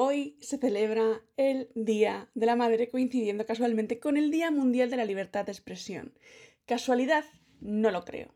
Hoy 0.00 0.36
se 0.40 0.58
celebra 0.58 1.22
el 1.36 1.70
Día 1.74 2.28
de 2.36 2.46
la 2.46 2.54
Madre 2.54 2.88
coincidiendo 2.88 3.44
casualmente 3.46 3.98
con 3.98 4.16
el 4.16 4.30
Día 4.30 4.52
Mundial 4.52 4.90
de 4.90 4.96
la 4.96 5.04
Libertad 5.04 5.44
de 5.44 5.50
Expresión. 5.50 6.14
¿Casualidad? 6.66 7.24
No 7.60 7.90
lo 7.90 8.04
creo. 8.04 8.28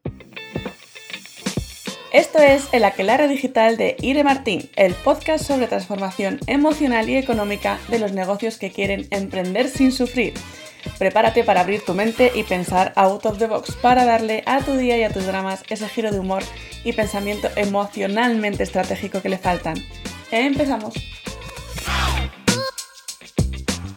Esto 2.12 2.40
es 2.40 2.68
El 2.72 2.82
Aquelarre 2.82 3.28
Digital 3.28 3.76
de 3.76 3.94
Ire 4.00 4.24
Martín, 4.24 4.70
el 4.74 4.94
podcast 4.94 5.44
sobre 5.44 5.68
transformación 5.68 6.40
emocional 6.48 7.08
y 7.08 7.16
económica 7.16 7.78
de 7.88 8.00
los 8.00 8.10
negocios 8.10 8.58
que 8.58 8.72
quieren 8.72 9.06
emprender 9.12 9.68
sin 9.68 9.92
sufrir. 9.92 10.34
Prepárate 10.98 11.44
para 11.44 11.60
abrir 11.60 11.84
tu 11.84 11.94
mente 11.94 12.32
y 12.34 12.42
pensar 12.42 12.92
out 12.96 13.24
of 13.24 13.38
the 13.38 13.46
box 13.46 13.76
para 13.76 14.04
darle 14.04 14.42
a 14.46 14.64
tu 14.64 14.72
día 14.76 14.98
y 14.98 15.04
a 15.04 15.12
tus 15.12 15.26
dramas 15.26 15.62
ese 15.70 15.88
giro 15.88 16.10
de 16.10 16.18
humor 16.18 16.42
y 16.82 16.92
pensamiento 16.92 17.48
emocionalmente 17.54 18.64
estratégico 18.64 19.22
que 19.22 19.28
le 19.28 19.38
faltan. 19.38 19.76
Empezamos. 20.32 20.94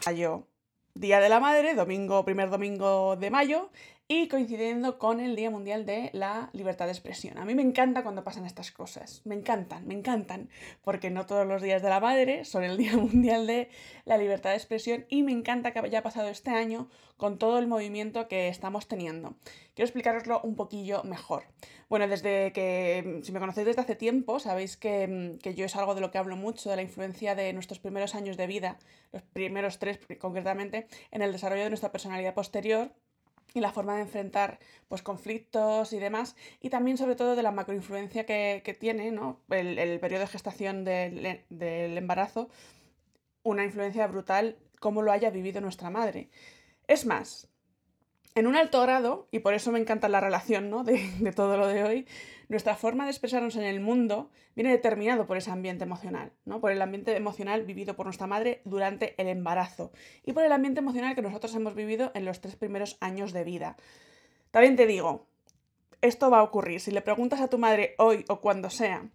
Mayo, 0.05 0.47
Día 0.93 1.19
de 1.19 1.29
la 1.29 1.39
Madre, 1.39 1.73
domingo, 1.73 2.23
primer 2.25 2.51
domingo 2.51 3.15
de 3.15 3.31
mayo, 3.31 3.71
y 4.07 4.27
coincidiendo 4.27 4.99
con 4.99 5.19
el 5.19 5.35
Día 5.35 5.49
Mundial 5.49 5.83
de 5.87 6.11
la 6.13 6.51
Libertad 6.53 6.85
de 6.85 6.91
Expresión. 6.91 7.39
A 7.39 7.45
mí 7.45 7.55
me 7.55 7.63
encanta 7.63 8.03
cuando 8.03 8.23
pasan 8.23 8.45
estas 8.45 8.71
cosas, 8.71 9.21
me 9.25 9.33
encantan, 9.33 9.87
me 9.87 9.95
encantan, 9.95 10.49
porque 10.83 11.09
no 11.09 11.25
todos 11.25 11.47
los 11.47 11.63
días 11.63 11.81
de 11.81 11.89
la 11.89 11.99
madre 11.99 12.45
son 12.45 12.63
el 12.63 12.77
Día 12.77 12.95
Mundial 12.97 13.47
de 13.47 13.69
la 14.05 14.17
Libertad 14.17 14.51
de 14.51 14.57
Expresión 14.57 15.05
y 15.09 15.23
me 15.23 15.31
encanta 15.31 15.71
que 15.71 15.79
haya 15.79 16.03
pasado 16.03 16.29
este 16.29 16.51
año 16.51 16.87
con 17.17 17.39
todo 17.39 17.57
el 17.57 17.65
movimiento 17.65 18.27
que 18.27 18.47
estamos 18.47 18.87
teniendo. 18.87 19.37
Quiero 19.73 19.87
explicaroslo 19.87 20.39
un 20.41 20.55
poquillo 20.55 21.03
mejor. 21.03 21.45
Bueno, 21.89 22.07
desde 22.07 22.51
que, 22.53 23.21
si 23.23 23.31
me 23.31 23.39
conocéis 23.39 23.65
desde 23.65 23.81
hace 23.81 23.95
tiempo, 23.95 24.39
sabéis 24.39 24.77
que, 24.77 25.39
que 25.41 25.55
yo 25.55 25.65
es 25.65 25.75
algo 25.75 25.95
de 25.95 26.01
lo 26.01 26.11
que 26.11 26.19
hablo 26.19 26.35
mucho, 26.35 26.69
de 26.69 26.75
la 26.75 26.81
influencia 26.83 27.33
de 27.33 27.53
nuestros 27.53 27.79
primeros 27.79 28.13
años 28.13 28.37
de 28.37 28.45
vida, 28.45 28.77
los 29.11 29.23
primeros 29.23 29.79
tres 29.79 29.99
concretamente, 30.19 30.87
en 31.09 31.23
el 31.23 31.31
desarrollo 31.31 31.63
de 31.63 31.69
nuestra 31.69 31.91
personalidad 31.91 32.35
posterior 32.35 32.91
y 33.53 33.59
la 33.61 33.71
forma 33.71 33.95
de 33.95 34.01
enfrentar 34.01 34.59
pues, 34.87 35.01
conflictos 35.01 35.93
y 35.93 35.99
demás, 35.99 36.35
y 36.61 36.69
también 36.69 36.97
sobre 36.97 37.15
todo 37.15 37.35
de 37.35 37.43
la 37.43 37.51
macroinfluencia 37.51 38.25
que, 38.25 38.61
que 38.65 38.73
tiene 38.73 39.11
¿no? 39.11 39.39
el, 39.49 39.79
el, 39.79 39.99
periodo 39.99 40.21
de 40.21 40.27
gestación 40.27 40.83
del, 40.83 41.41
del 41.49 41.97
embarazo, 41.97 42.49
una 43.43 43.63
influencia 43.63 44.07
brutal 44.07 44.57
como 44.79 45.01
lo 45.01 45.11
haya 45.11 45.29
vivido 45.29 45.61
nuestra 45.61 45.89
madre. 45.89 46.29
Es 46.87 47.05
más, 47.05 47.47
en 48.35 48.47
un 48.47 48.57
alto 48.57 48.81
grado, 48.81 49.27
y 49.31 49.39
por 49.39 49.53
eso 49.53 49.71
me 49.71 49.79
encanta 49.79 50.09
la 50.09 50.19
relación 50.19 50.69
¿no? 50.69 50.83
de, 50.83 51.09
de, 51.19 51.31
todo 51.31 51.57
lo 51.57 51.67
de 51.67 51.83
hoy, 51.83 52.07
nuestra 52.47 52.75
forma 52.75 53.05
de 53.05 53.11
expresarnos 53.11 53.55
en 53.55 53.63
el 53.63 53.79
mundo 53.79 54.29
viene 54.55 54.71
determinado 54.71 55.25
por 55.25 55.37
ese 55.37 55.51
ambiente 55.51 55.83
emocional, 55.83 56.31
¿no? 56.45 56.59
por 56.59 56.71
el 56.71 56.81
ambiente 56.81 57.15
emocional 57.15 57.63
vivido 57.63 57.95
por 57.95 58.05
nuestra 58.05 58.27
madre 58.27 58.61
durante 58.65 59.19
el 59.21 59.27
embarazo 59.27 59.91
y 60.23 60.33
por 60.33 60.43
el 60.43 60.51
ambiente 60.51 60.79
emocional 60.79 61.15
que 61.15 61.21
nosotros 61.21 61.55
hemos 61.55 61.75
vivido 61.75 62.11
en 62.13 62.25
los 62.25 62.41
tres 62.41 62.55
primeros 62.55 62.97
años 62.99 63.33
de 63.33 63.43
vida. 63.43 63.77
También 64.51 64.75
te 64.75 64.87
digo, 64.87 65.27
esto 66.01 66.29
va 66.29 66.39
a 66.39 66.43
ocurrir. 66.43 66.79
Si 66.79 66.91
le 66.91 67.01
preguntas 67.01 67.41
a 67.41 67.47
tu 67.47 67.57
madre 67.57 67.95
hoy 67.97 68.25
o 68.29 68.39
cuando 68.41 68.69
sea 68.69 69.09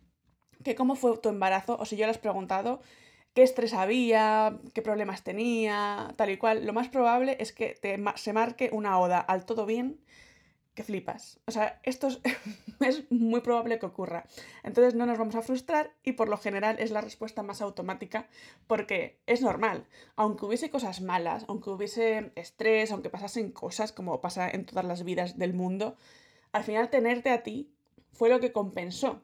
que 0.65 0.75
cómo 0.75 0.95
fue 0.95 1.17
tu 1.19 1.29
embarazo, 1.29 1.77
o 1.79 1.87
si 1.87 1.97
yo 1.97 2.05
le 2.05 2.11
has 2.11 2.19
preguntado, 2.19 2.81
qué 3.35 3.43
estrés 3.43 3.73
había, 3.73 4.59
qué 4.75 4.83
problemas 4.83 5.23
tenía, 5.23 6.13
tal 6.17 6.31
y 6.31 6.37
cual, 6.37 6.67
lo 6.67 6.73
más 6.73 6.89
probable 6.89 7.37
es 7.41 7.53
que 7.53 7.75
te, 7.81 7.99
se 8.17 8.33
marque 8.33 8.71
una 8.73 8.99
oda 8.99 9.21
al 9.21 9.47
todo 9.47 9.67
bien 9.67 10.01
flipas. 10.83 11.41
O 11.47 11.51
sea, 11.51 11.81
esto 11.83 12.09
es, 12.09 12.21
es, 12.81 13.11
muy 13.11 13.41
probable 13.41 13.79
que 13.79 13.87
ocurra. 13.87 14.27
Entonces 14.63 14.95
no 14.95 15.07
nos 15.07 15.19
vamos 15.19 15.35
a 15.35 15.43
frustrar 15.43 15.93
y 16.03 16.13
por 16.13 16.29
lo 16.29 16.37
general 16.37 16.77
es 16.79 16.91
la 16.91 17.01
respuesta 17.01 17.43
más 17.43 17.63
automática 17.63 18.29
porque 18.67 19.21
es 19.27 19.43
normal. 19.43 19.87
Aunque 20.17 20.47
hubiese 20.47 20.71
cosas 20.71 21.01
malas, 21.01 21.45
aunque 21.49 21.71
hubiese 21.71 22.33
estrés, 22.37 22.93
aunque 22.93 23.11
pasasen 23.11 23.53
cosas 23.53 23.93
como 23.93 24.21
pasa 24.21 24.49
en 24.51 24.67
todas 24.67 24.85
las 24.85 25.05
vidas 25.05 25.39
del 25.39 25.55
mundo, 25.55 25.97
al 26.53 26.65
final 26.65 26.91
tenerte 26.91 27.31
a 27.31 27.43
ti 27.43 27.73
fue 28.13 28.29
lo 28.29 28.41
que 28.41 28.53
compensó 28.53 29.23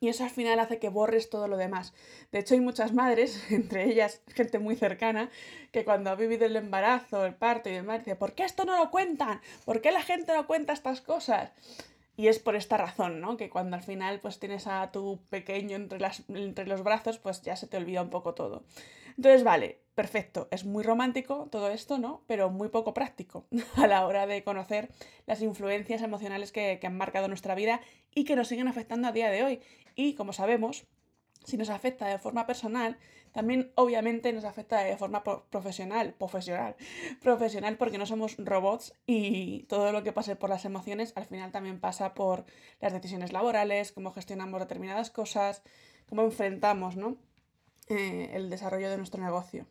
y 0.00 0.08
eso 0.08 0.24
al 0.24 0.30
final 0.30 0.58
hace 0.58 0.78
que 0.78 0.88
borres 0.88 1.30
todo 1.30 1.46
lo 1.46 1.56
demás. 1.58 1.92
De 2.32 2.40
hecho, 2.40 2.54
hay 2.54 2.60
muchas 2.60 2.92
madres, 2.94 3.44
entre 3.50 3.84
ellas 3.84 4.22
gente 4.34 4.58
muy 4.58 4.74
cercana, 4.74 5.30
que 5.72 5.84
cuando 5.84 6.10
ha 6.10 6.14
vivido 6.14 6.46
el 6.46 6.56
embarazo, 6.56 7.26
el 7.26 7.34
parto 7.34 7.68
y 7.68 7.72
demás, 7.72 8.00
dice, 8.00 8.16
¿por 8.16 8.32
qué 8.32 8.44
esto 8.44 8.64
no 8.64 8.76
lo 8.76 8.90
cuentan? 8.90 9.40
¿Por 9.64 9.80
qué 9.80 9.92
la 9.92 10.02
gente 10.02 10.32
no 10.32 10.46
cuenta 10.46 10.72
estas 10.72 11.00
cosas? 11.02 11.50
Y 12.20 12.28
es 12.28 12.38
por 12.38 12.54
esta 12.54 12.76
razón, 12.76 13.22
¿no? 13.22 13.38
Que 13.38 13.48
cuando 13.48 13.76
al 13.76 13.82
final 13.82 14.20
pues 14.20 14.38
tienes 14.38 14.66
a 14.66 14.92
tu 14.92 15.20
pequeño 15.30 15.74
entre, 15.74 15.98
las, 15.98 16.22
entre 16.28 16.66
los 16.66 16.82
brazos, 16.82 17.16
pues 17.16 17.40
ya 17.40 17.56
se 17.56 17.66
te 17.66 17.78
olvida 17.78 18.02
un 18.02 18.10
poco 18.10 18.34
todo. 18.34 18.62
Entonces, 19.16 19.42
vale, 19.42 19.80
perfecto, 19.94 20.46
es 20.50 20.66
muy 20.66 20.84
romántico 20.84 21.48
todo 21.50 21.70
esto, 21.70 21.96
¿no? 21.96 22.22
Pero 22.26 22.50
muy 22.50 22.68
poco 22.68 22.92
práctico 22.92 23.46
a 23.76 23.86
la 23.86 24.06
hora 24.06 24.26
de 24.26 24.44
conocer 24.44 24.90
las 25.24 25.40
influencias 25.40 26.02
emocionales 26.02 26.52
que, 26.52 26.76
que 26.78 26.86
han 26.86 26.98
marcado 26.98 27.26
nuestra 27.26 27.54
vida 27.54 27.80
y 28.14 28.24
que 28.24 28.36
nos 28.36 28.48
siguen 28.48 28.68
afectando 28.68 29.08
a 29.08 29.12
día 29.12 29.30
de 29.30 29.42
hoy. 29.42 29.60
Y 29.94 30.12
como 30.12 30.34
sabemos, 30.34 30.84
si 31.46 31.56
nos 31.56 31.70
afecta 31.70 32.06
de 32.06 32.18
forma 32.18 32.46
personal, 32.46 32.98
también 33.32 33.72
obviamente 33.74 34.32
nos 34.32 34.44
afecta 34.44 34.80
de 34.82 34.96
forma 34.96 35.22
profesional, 35.22 36.14
profesional, 36.14 36.76
profesional 37.20 37.76
porque 37.76 37.98
no 37.98 38.06
somos 38.06 38.36
robots 38.38 38.94
y 39.06 39.64
todo 39.64 39.92
lo 39.92 40.02
que 40.02 40.12
pase 40.12 40.36
por 40.36 40.50
las 40.50 40.64
emociones 40.64 41.12
al 41.16 41.26
final 41.26 41.52
también 41.52 41.80
pasa 41.80 42.14
por 42.14 42.44
las 42.80 42.92
decisiones 42.92 43.32
laborales, 43.32 43.92
cómo 43.92 44.12
gestionamos 44.12 44.60
determinadas 44.60 45.10
cosas, 45.10 45.62
cómo 46.08 46.22
enfrentamos 46.22 46.96
¿no? 46.96 47.16
eh, 47.88 48.30
el 48.34 48.50
desarrollo 48.50 48.90
de 48.90 48.96
nuestro 48.96 49.22
negocio. 49.22 49.66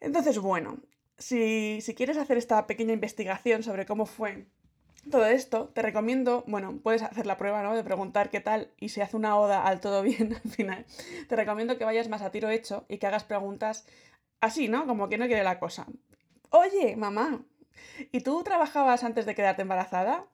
Entonces, 0.00 0.38
bueno, 0.38 0.78
si, 1.18 1.80
si 1.82 1.94
quieres 1.94 2.16
hacer 2.16 2.38
esta 2.38 2.66
pequeña 2.66 2.94
investigación 2.94 3.62
sobre 3.62 3.86
cómo 3.86 4.06
fue 4.06 4.46
todo 5.08 5.26
esto, 5.26 5.68
te 5.68 5.82
recomiendo, 5.82 6.44
bueno, 6.46 6.78
puedes 6.82 7.02
hacer 7.02 7.26
la 7.26 7.38
prueba, 7.38 7.62
¿no? 7.62 7.74
De 7.74 7.84
preguntar 7.84 8.30
qué 8.30 8.40
tal 8.40 8.70
y 8.78 8.90
si 8.90 9.00
hace 9.00 9.16
una 9.16 9.36
oda 9.38 9.64
al 9.64 9.80
todo 9.80 10.02
bien 10.02 10.34
al 10.44 10.50
final. 10.50 10.84
Te 11.28 11.36
recomiendo 11.36 11.78
que 11.78 11.84
vayas 11.84 12.08
más 12.08 12.22
a 12.22 12.30
tiro 12.30 12.50
hecho 12.50 12.84
y 12.88 12.98
que 12.98 13.06
hagas 13.06 13.24
preguntas 13.24 13.86
así, 14.40 14.68
¿no? 14.68 14.86
Como 14.86 15.08
que 15.08 15.18
no 15.18 15.26
quiere 15.26 15.44
la 15.44 15.58
cosa. 15.58 15.86
Oye, 16.50 16.96
mamá, 16.96 17.42
¿y 18.12 18.20
tú 18.20 18.42
trabajabas 18.42 19.04
antes 19.04 19.26
de 19.26 19.34
quedarte 19.34 19.62
embarazada? 19.62 20.26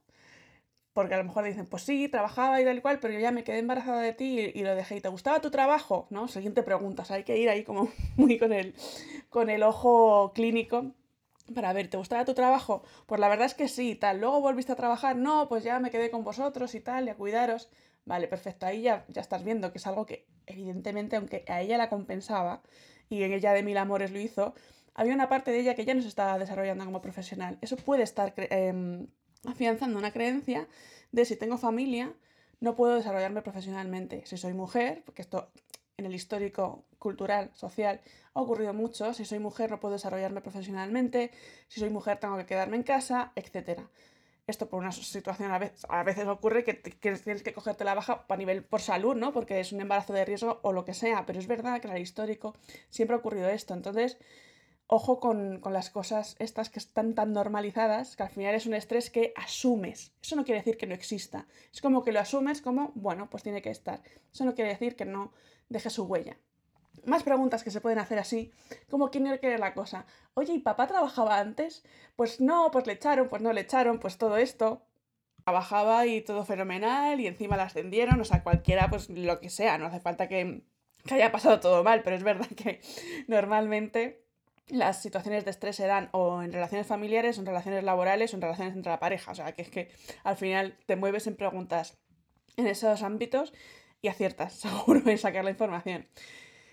Porque 0.92 1.14
a 1.14 1.18
lo 1.18 1.24
mejor 1.24 1.44
dicen, 1.44 1.66
pues 1.66 1.82
sí, 1.82 2.08
trabajaba 2.08 2.60
y 2.60 2.64
tal 2.64 2.78
y 2.78 2.80
cual, 2.80 2.98
pero 3.00 3.12
yo 3.12 3.20
ya 3.20 3.30
me 3.30 3.44
quedé 3.44 3.58
embarazada 3.58 4.00
de 4.00 4.14
ti 4.14 4.40
y, 4.40 4.60
y 4.60 4.62
lo 4.64 4.74
dejé. 4.74 4.96
¿Y 4.96 5.00
te 5.02 5.10
gustaba 5.10 5.40
tu 5.40 5.50
trabajo? 5.50 6.06
¿No? 6.10 6.26
Siguiente 6.26 6.62
pregunta. 6.62 7.02
O 7.02 7.04
sea, 7.04 7.16
hay 7.16 7.24
que 7.24 7.36
ir 7.36 7.50
ahí 7.50 7.64
como 7.64 7.90
muy 8.16 8.38
con 8.38 8.52
el, 8.52 8.74
con 9.28 9.50
el 9.50 9.62
ojo 9.62 10.32
clínico 10.34 10.94
para 11.54 11.72
ver, 11.72 11.88
¿te 11.88 11.96
gustaba 11.96 12.24
tu 12.24 12.34
trabajo? 12.34 12.82
Pues 13.06 13.20
la 13.20 13.28
verdad 13.28 13.46
es 13.46 13.54
que 13.54 13.68
sí, 13.68 13.94
tal. 13.94 14.20
Luego 14.20 14.40
volviste 14.40 14.72
a 14.72 14.76
trabajar, 14.76 15.16
no, 15.16 15.48
pues 15.48 15.64
ya 15.64 15.78
me 15.80 15.90
quedé 15.90 16.10
con 16.10 16.24
vosotros 16.24 16.74
y 16.74 16.80
tal, 16.80 17.06
y 17.06 17.10
a 17.10 17.14
cuidaros. 17.14 17.68
Vale, 18.04 18.28
perfecto, 18.28 18.66
ahí 18.66 18.82
ya, 18.82 19.04
ya 19.08 19.20
estás 19.20 19.44
viendo 19.44 19.72
que 19.72 19.78
es 19.78 19.86
algo 19.86 20.06
que 20.06 20.26
evidentemente, 20.46 21.16
aunque 21.16 21.44
a 21.48 21.60
ella 21.60 21.76
la 21.76 21.88
compensaba 21.88 22.62
y 23.08 23.22
en 23.22 23.32
ella 23.32 23.52
de 23.52 23.62
mil 23.62 23.76
amores 23.78 24.12
lo 24.12 24.20
hizo, 24.20 24.54
había 24.94 25.14
una 25.14 25.28
parte 25.28 25.50
de 25.50 25.60
ella 25.60 25.74
que 25.74 25.84
ya 25.84 25.94
no 25.94 26.02
se 26.02 26.08
estaba 26.08 26.38
desarrollando 26.38 26.84
como 26.84 27.02
profesional. 27.02 27.58
Eso 27.60 27.76
puede 27.76 28.02
estar 28.04 28.32
eh, 28.36 29.06
afianzando 29.44 29.98
una 29.98 30.12
creencia 30.12 30.68
de 31.12 31.24
si 31.24 31.36
tengo 31.36 31.58
familia, 31.58 32.12
no 32.60 32.74
puedo 32.76 32.94
desarrollarme 32.94 33.42
profesionalmente. 33.42 34.24
Si 34.24 34.36
soy 34.36 34.54
mujer, 34.54 35.02
porque 35.04 35.22
esto 35.22 35.50
en 35.98 36.04
el 36.06 36.14
histórico 36.14 36.84
cultural, 36.98 37.50
social, 37.54 38.00
ha 38.34 38.40
ocurrido 38.40 38.74
mucho. 38.74 39.14
Si 39.14 39.24
soy 39.24 39.38
mujer 39.38 39.70
no 39.70 39.80
puedo 39.80 39.94
desarrollarme 39.94 40.40
profesionalmente, 40.42 41.30
si 41.68 41.80
soy 41.80 41.90
mujer 41.90 42.18
tengo 42.18 42.36
que 42.36 42.46
quedarme 42.46 42.76
en 42.76 42.82
casa, 42.82 43.32
etc. 43.34 43.80
Esto 44.46 44.68
por 44.68 44.80
una 44.80 44.92
situación 44.92 45.50
a 45.50 46.02
veces, 46.04 46.26
ocurre 46.26 46.64
que, 46.64 46.80
que, 46.80 47.12
tienes 47.16 47.42
que 47.42 47.52
cogerte 47.52 47.84
la 47.84 47.94
baja 47.94 48.24
a 48.28 48.36
nivel 48.36 48.62
por 48.62 48.80
salud, 48.80 49.16
¿no? 49.16 49.32
Porque 49.32 49.58
es 49.58 49.72
un 49.72 49.80
embarazo 49.80 50.12
de 50.12 50.24
riesgo 50.24 50.60
o 50.62 50.72
lo 50.72 50.84
que 50.84 50.94
sea, 50.94 51.24
pero 51.26 51.38
es 51.38 51.46
verdad 51.46 51.80
que 51.80 51.88
en 51.88 51.94
el 51.96 52.02
histórico 52.02 52.54
siempre 52.90 53.16
ha 53.16 53.18
ocurrido 53.18 53.48
esto. 53.48 53.74
Entonces, 53.74 54.18
ojo 54.88 55.18
con, 55.18 55.60
con, 55.60 55.72
las 55.72 55.90
cosas 55.90 56.36
estas 56.38 56.70
que 56.70 56.78
están 56.78 57.14
tan 57.14 57.32
normalizadas, 57.32 58.16
que 58.16 58.22
al 58.22 58.30
final 58.30 58.54
es 58.54 58.66
un 58.66 58.74
estrés 58.74 59.10
que 59.10 59.32
asumes. 59.36 60.12
Eso 60.22 60.36
no 60.36 60.44
quiere 60.44 60.60
decir 60.60 60.76
que 60.76 60.86
no 60.86 60.94
exista. 60.94 61.46
Es 61.72 61.80
como 61.80 62.04
que 62.04 62.12
lo 62.12 62.20
asumes 62.20 62.62
como, 62.62 62.92
bueno, 62.94 63.28
pues 63.28 63.42
tiene 63.42 63.62
que 63.62 63.70
estar. 63.70 64.02
Eso 64.32 64.44
no 64.44 64.54
quiere 64.54 64.70
decir 64.70 64.96
que 64.96 65.04
no 65.04 65.32
deje 65.68 65.90
su 65.90 66.04
huella. 66.04 66.36
Más 67.04 67.22
preguntas 67.22 67.62
que 67.62 67.70
se 67.70 67.80
pueden 67.80 67.98
hacer 67.98 68.18
así, 68.18 68.52
como 68.88 69.10
quién 69.10 69.24
quiere 69.38 69.58
la 69.58 69.74
cosa. 69.74 70.06
Oye, 70.34 70.54
¿y 70.54 70.58
papá 70.60 70.86
trabajaba 70.86 71.38
antes? 71.38 71.84
Pues 72.16 72.40
no, 72.40 72.70
pues 72.70 72.86
le 72.86 72.94
echaron, 72.94 73.28
pues 73.28 73.42
no 73.42 73.52
le 73.52 73.62
echaron, 73.62 73.98
pues 73.98 74.18
todo 74.18 74.36
esto. 74.36 74.82
Trabajaba 75.44 76.06
y 76.06 76.22
todo 76.22 76.44
fenomenal 76.44 77.20
y 77.20 77.26
encima 77.26 77.56
la 77.56 77.64
ascendieron, 77.64 78.20
o 78.20 78.24
sea, 78.24 78.42
cualquiera, 78.42 78.88
pues 78.90 79.08
lo 79.10 79.40
que 79.40 79.50
sea, 79.50 79.78
no 79.78 79.86
hace 79.86 80.00
falta 80.00 80.28
que, 80.28 80.64
que 81.06 81.14
haya 81.14 81.30
pasado 81.30 81.60
todo 81.60 81.84
mal, 81.84 82.02
pero 82.02 82.16
es 82.16 82.24
verdad 82.24 82.48
que 82.48 82.80
normalmente 83.28 84.25
las 84.68 85.00
situaciones 85.00 85.44
de 85.44 85.50
estrés 85.50 85.76
se 85.76 85.86
dan 85.86 86.08
o 86.12 86.42
en 86.42 86.52
relaciones 86.52 86.86
familiares, 86.86 87.38
o 87.38 87.40
en 87.40 87.46
relaciones 87.46 87.84
laborales, 87.84 88.32
o 88.32 88.36
en 88.36 88.42
relaciones 88.42 88.74
entre 88.74 88.90
la 88.90 88.98
pareja. 88.98 89.32
O 89.32 89.34
sea, 89.34 89.52
que 89.52 89.62
es 89.62 89.70
que 89.70 89.90
al 90.24 90.36
final 90.36 90.76
te 90.86 90.96
mueves 90.96 91.26
en 91.26 91.36
preguntas 91.36 91.98
en 92.56 92.66
esos 92.66 93.02
ámbitos 93.02 93.52
y 94.02 94.08
aciertas, 94.08 94.52
seguro, 94.60 95.08
en 95.08 95.18
sacar 95.18 95.44
la 95.44 95.50
información. 95.50 96.06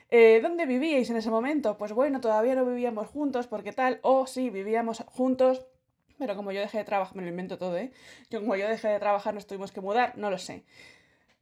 Eh, 0.10 0.40
¿Dónde 0.42 0.66
vivíais 0.66 1.10
en 1.10 1.18
ese 1.18 1.30
momento? 1.30 1.78
Pues 1.78 1.92
bueno, 1.92 2.22
todavía 2.22 2.56
no 2.56 2.66
vivíamos 2.66 3.08
juntos 3.08 3.48
porque 3.48 3.74
tal, 3.74 4.00
o 4.04 4.28
sí, 4.28 4.50
vivíamos 4.50 5.04
juntos, 5.08 5.66
pero 6.20 6.36
como 6.36 6.52
yo 6.52 6.62
dejé 6.62 6.80
de 6.80 6.84
trabajar, 6.84 7.16
me 7.16 7.24
lo 7.24 7.30
invento 7.30 7.58
todo, 7.58 7.78
¿eh? 7.78 7.92
Yo, 8.30 8.42
como 8.42 8.56
yo 8.56 8.68
dejé 8.68 8.90
de 8.90 9.00
trabajar 9.00 9.34
nos 9.34 9.48
tuvimos 9.48 9.72
que 9.72 9.82
mudar, 9.82 10.16
no 10.18 10.30
lo 10.30 10.38
sé. 10.38 10.66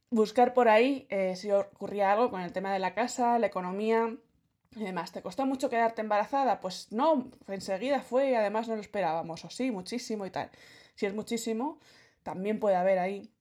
Buscar 0.10 0.54
por 0.54 0.70
ahí 0.70 1.06
eh, 1.10 1.36
si 1.36 1.52
ocurría 1.52 2.12
algo 2.14 2.30
con 2.30 2.42
el 2.42 2.54
tema 2.54 2.72
de 2.72 2.80
la 2.80 2.94
casa, 2.94 3.40
la 3.40 3.48
economía 3.48 4.16
y 4.76 4.84
demás. 4.84 5.12
¿Te 5.12 5.22
costó 5.22 5.46
mucho 5.46 5.70
quedarte 5.70 6.02
embarazada? 6.02 6.60
Pues 6.60 6.92
no, 6.92 7.32
enseguida 7.48 8.02
fue 8.02 8.32
y 8.32 8.36
además 8.36 8.68
no 8.68 8.76
lo 8.76 8.82
esperábamos, 8.82 9.44
o 9.46 9.50
sí, 9.50 9.72
muchísimo 9.72 10.26
y 10.26 10.32
tal. 10.32 10.50
Si 10.96 11.06
es 11.06 11.14
muchísimo, 11.14 11.80
también 12.24 12.60
puede 12.60 12.76
haber 12.76 13.00
ahí 13.00 13.32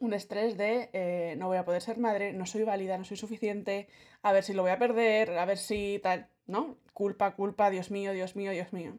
un 0.00 0.14
estrés 0.14 0.56
de 0.56 0.88
eh, 0.92 1.34
no 1.38 1.48
voy 1.48 1.58
a 1.58 1.64
poder 1.64 1.82
ser 1.82 1.98
madre, 1.98 2.32
no 2.32 2.46
soy 2.46 2.64
válida, 2.64 2.96
no 2.96 3.04
soy 3.04 3.16
suficiente, 3.18 3.88
a 4.22 4.32
ver 4.32 4.44
si 4.44 4.54
lo 4.54 4.62
voy 4.62 4.70
a 4.70 4.78
perder, 4.78 5.38
a 5.38 5.44
ver 5.44 5.58
si 5.58 6.00
tal, 6.02 6.28
¿no? 6.46 6.76
Culpa, 6.94 7.34
culpa, 7.34 7.70
Dios 7.70 7.90
mío, 7.90 8.12
Dios 8.12 8.34
mío, 8.34 8.50
Dios 8.52 8.72
mío. 8.72 8.96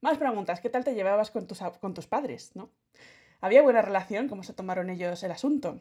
Más 0.00 0.18
preguntas, 0.18 0.60
¿qué 0.60 0.70
tal 0.70 0.84
te 0.84 0.94
llevabas 0.94 1.30
con 1.30 1.46
tus, 1.46 1.60
con 1.80 1.94
tus 1.94 2.06
padres, 2.06 2.52
¿no? 2.54 2.70
¿Había 3.40 3.62
buena 3.62 3.82
relación? 3.82 4.28
¿Cómo 4.28 4.42
se 4.42 4.54
tomaron 4.54 4.88
ellos 4.88 5.22
el 5.22 5.32
asunto? 5.32 5.80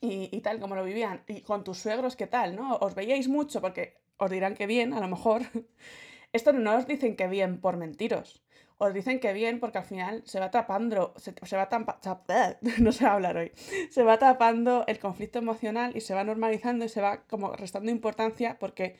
Y, 0.00 0.28
y 0.36 0.40
tal, 0.40 0.60
¿cómo 0.60 0.76
lo 0.76 0.84
vivían? 0.84 1.22
¿Y 1.26 1.42
con 1.42 1.64
tus 1.64 1.78
suegros 1.78 2.16
qué 2.16 2.26
tal, 2.26 2.56
no? 2.56 2.76
¿Os 2.76 2.94
veíais 2.94 3.28
mucho? 3.28 3.60
Porque 3.60 3.98
os 4.16 4.30
dirán 4.30 4.54
que 4.54 4.66
bien, 4.66 4.92
a 4.92 5.00
lo 5.00 5.08
mejor. 5.08 5.42
Esto 6.32 6.52
no 6.52 6.76
os 6.76 6.86
dicen 6.86 7.16
que 7.16 7.26
bien 7.26 7.60
por 7.60 7.76
mentiros 7.76 8.42
os 8.78 8.94
dicen 8.94 9.18
que 9.18 9.32
bien 9.32 9.58
porque 9.60 9.78
al 9.78 9.84
final 9.84 10.22
se 10.24 10.38
va 10.40 10.50
tapando, 10.50 11.12
se, 11.16 11.32
va 11.56 11.68
no 12.78 12.92
sé 12.92 13.06
hablar 13.06 13.36
hoy, 13.36 13.52
se 13.90 14.02
va 14.04 14.18
tapando 14.18 14.84
el 14.86 14.98
conflicto 15.00 15.40
emocional 15.40 15.96
y 15.96 16.00
se 16.00 16.14
va 16.14 16.24
normalizando 16.24 16.84
y 16.84 16.88
se 16.88 17.00
va 17.00 17.24
como 17.24 17.52
restando 17.54 17.90
importancia 17.90 18.58
porque 18.58 18.96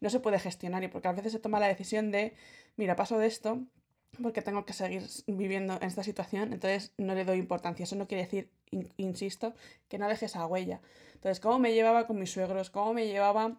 no 0.00 0.10
se 0.10 0.20
puede 0.20 0.38
gestionar 0.38 0.84
y 0.84 0.88
porque 0.88 1.08
a 1.08 1.12
veces 1.12 1.32
se 1.32 1.38
toma 1.38 1.60
la 1.60 1.68
decisión 1.68 2.10
de, 2.10 2.34
mira, 2.76 2.94
paso 2.94 3.18
de 3.18 3.26
esto 3.26 3.62
porque 4.20 4.42
tengo 4.42 4.66
que 4.66 4.72
seguir 4.72 5.02
viviendo 5.26 5.78
en 5.80 5.84
esta 5.84 6.02
situación, 6.02 6.52
entonces 6.52 6.92
no 6.98 7.14
le 7.14 7.24
doy 7.24 7.38
importancia. 7.38 7.84
Eso 7.84 7.96
no 7.96 8.06
quiere 8.06 8.24
decir, 8.24 8.50
insisto, 8.96 9.54
que 9.88 9.98
no 9.98 10.08
deje 10.08 10.26
esa 10.26 10.46
huella. 10.46 10.80
Entonces, 11.14 11.40
¿cómo 11.40 11.58
me 11.58 11.72
llevaba 11.72 12.06
con 12.06 12.18
mis 12.18 12.30
suegros? 12.30 12.70
¿Cómo 12.70 12.92
me 12.92 13.06
llevaba 13.06 13.56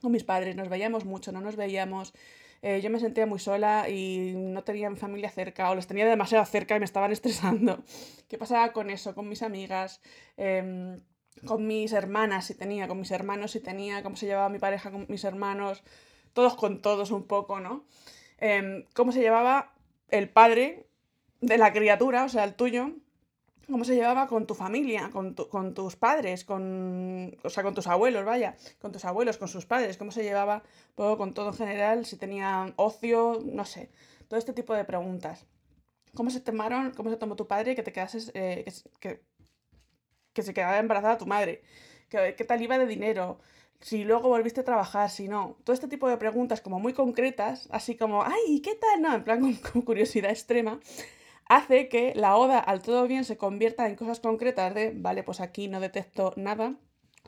con 0.00 0.12
mis 0.12 0.24
padres? 0.24 0.54
Nos 0.54 0.68
veíamos 0.68 1.04
mucho, 1.04 1.32
no 1.32 1.40
nos 1.40 1.56
veíamos. 1.56 2.12
Eh, 2.62 2.80
yo 2.80 2.90
me 2.90 3.00
sentía 3.00 3.26
muy 3.26 3.38
sola 3.38 3.88
y 3.88 4.34
no 4.36 4.62
tenía 4.64 4.90
mi 4.90 4.96
familia 4.96 5.30
cerca 5.30 5.70
o 5.70 5.74
los 5.74 5.86
tenía 5.86 6.06
demasiado 6.06 6.44
cerca 6.44 6.76
y 6.76 6.78
me 6.78 6.84
estaban 6.84 7.12
estresando. 7.12 7.82
¿Qué 8.28 8.38
pasaba 8.38 8.72
con 8.72 8.90
eso? 8.90 9.14
Con 9.14 9.28
mis 9.28 9.42
amigas, 9.42 10.00
em, 10.36 11.00
con 11.46 11.66
mis 11.66 11.92
hermanas 11.92 12.46
si 12.46 12.54
tenía, 12.54 12.88
con 12.88 12.98
mis 12.98 13.10
hermanos 13.10 13.52
si 13.52 13.60
tenía, 13.60 14.02
cómo 14.02 14.16
se 14.16 14.26
llevaba 14.26 14.48
mi 14.48 14.58
pareja 14.58 14.90
con 14.90 15.06
mis 15.08 15.24
hermanos, 15.24 15.82
todos 16.32 16.54
con 16.54 16.82
todos 16.82 17.10
un 17.10 17.24
poco, 17.24 17.60
¿no? 17.60 17.84
Em, 18.38 18.84
cómo 18.94 19.12
se 19.12 19.20
llevaba 19.20 19.72
el 20.10 20.28
padre 20.28 20.86
de 21.40 21.58
la 21.58 21.72
criatura, 21.72 22.24
o 22.24 22.28
sea, 22.28 22.44
el 22.44 22.54
tuyo, 22.54 22.92
cómo 23.70 23.84
se 23.84 23.94
llevaba 23.94 24.26
con 24.26 24.46
tu 24.46 24.54
familia, 24.54 25.10
con, 25.12 25.34
con, 25.34 25.74
tus 25.74 25.96
padres, 25.96 26.44
con, 26.44 27.36
o 27.42 27.50
sea, 27.50 27.62
con 27.62 27.74
tus 27.74 27.86
abuelos, 27.86 28.24
vaya, 28.24 28.56
con 28.80 28.92
tus 28.92 29.04
abuelos, 29.04 29.36
con 29.36 29.48
sus 29.48 29.66
padres, 29.66 29.96
cómo 29.96 30.10
se 30.10 30.22
llevaba 30.22 30.62
con 30.94 31.34
todo 31.34 31.48
en 31.48 31.54
general, 31.54 32.06
si 32.06 32.16
tenían 32.16 32.72
ocio, 32.76 33.40
no 33.44 33.64
sé, 33.64 33.90
todo 34.28 34.38
este 34.38 34.52
tipo 34.52 34.74
de 34.74 34.84
preguntas. 34.84 35.46
¿Cómo 36.14 36.30
se 36.30 36.40
tomaron, 36.40 36.92
cómo 36.92 37.10
se 37.10 37.16
tomó 37.16 37.36
tu 37.36 37.46
padre 37.46 37.76
que 37.76 37.82
te 37.82 37.92
quedases, 37.92 38.32
eh, 38.34 38.64
que, 38.98 39.22
que, 40.32 40.42
se 40.42 40.54
quedaba 40.54 40.78
embarazada 40.78 41.18
tu 41.18 41.26
madre? 41.26 41.62
¿Qué, 42.08 42.34
¿Qué 42.36 42.44
tal 42.44 42.62
iba 42.62 42.78
de 42.78 42.86
dinero? 42.86 43.38
Si 43.80 44.04
luego 44.04 44.28
volviste 44.28 44.60
a 44.60 44.64
trabajar, 44.64 45.08
si 45.10 45.28
no. 45.28 45.56
Todo 45.64 45.74
este 45.74 45.88
tipo 45.88 46.08
de 46.08 46.16
preguntas 46.16 46.60
como 46.60 46.80
muy 46.80 46.92
concretas, 46.92 47.68
así 47.70 47.96
como, 47.96 48.24
ay, 48.24 48.60
¿qué 48.60 48.74
tal? 48.74 49.02
No, 49.02 49.14
en 49.14 49.24
plan 49.24 49.54
con 49.72 49.82
curiosidad 49.82 50.30
extrema 50.30 50.80
hace 51.48 51.88
que 51.88 52.12
la 52.14 52.36
oda 52.36 52.58
al 52.58 52.82
todo 52.82 53.06
bien 53.06 53.24
se 53.24 53.36
convierta 53.36 53.86
en 53.86 53.96
cosas 53.96 54.20
concretas 54.20 54.74
de, 54.74 54.92
vale, 54.94 55.22
pues 55.22 55.40
aquí 55.40 55.68
no 55.68 55.80
detecto 55.80 56.34
nada 56.36 56.74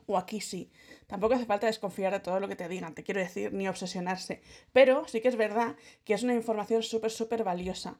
o 0.05 0.17
aquí 0.17 0.41
sí. 0.41 0.71
Tampoco 1.07 1.33
hace 1.35 1.45
falta 1.45 1.67
desconfiar 1.67 2.13
de 2.13 2.19
todo 2.19 2.39
lo 2.39 2.47
que 2.47 2.55
te 2.55 2.69
digan, 2.69 2.93
te 2.93 3.03
quiero 3.03 3.19
decir, 3.19 3.53
ni 3.53 3.67
obsesionarse. 3.67 4.41
Pero 4.71 5.07
sí 5.07 5.21
que 5.21 5.27
es 5.27 5.35
verdad 5.35 5.75
que 6.05 6.13
es 6.13 6.23
una 6.23 6.33
información 6.33 6.83
súper, 6.83 7.11
súper 7.11 7.43
valiosa. 7.43 7.99